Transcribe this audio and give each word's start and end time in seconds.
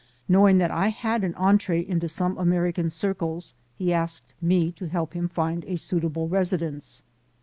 Knowing 0.27 0.57
that 0.57 0.71
I 0.71 0.87
had 0.87 1.23
an 1.23 1.35
entree 1.35 1.85
into 1.85 2.09
some 2.09 2.35
American 2.39 2.89
circles, 2.89 3.53
he 3.75 3.93
asked 3.93 4.33
me 4.41 4.71
to 4.71 4.87
help 4.87 5.13
him 5.13 5.29
find 5.29 5.63
a 5.65 5.75
suitable 5.75 6.27
residence. 6.27 7.03